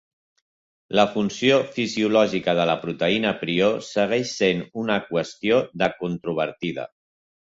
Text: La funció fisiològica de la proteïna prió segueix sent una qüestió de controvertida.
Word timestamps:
La 0.99 1.03
funció 1.15 1.57
fisiològica 1.75 2.55
de 2.61 2.63
la 2.69 2.75
proteïna 2.87 3.33
prió 3.43 3.69
segueix 3.89 4.33
sent 4.39 4.65
una 4.85 4.97
qüestió 5.11 5.63
de 5.83 5.91
controvertida. 6.03 6.89